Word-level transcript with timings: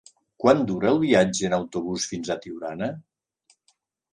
Quant 0.43 0.63
dura 0.69 0.87
el 0.91 1.01
viatge 1.03 1.45
en 1.49 1.55
autobús 1.59 2.07
fins 2.13 2.33
a 2.33 2.39
Tiurana? 2.47 2.89